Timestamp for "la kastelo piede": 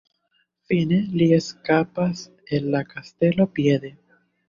2.75-3.97